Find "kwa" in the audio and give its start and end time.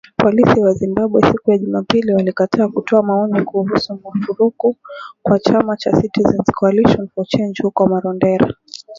5.23-5.39